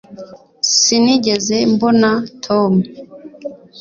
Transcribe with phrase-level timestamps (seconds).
[0.79, 2.11] sinigeze mbona
[2.43, 2.73] tom